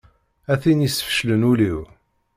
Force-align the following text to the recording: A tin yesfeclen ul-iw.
A 0.51 0.53
tin 0.61 0.83
yesfeclen 0.85 1.47
ul-iw. 1.51 1.79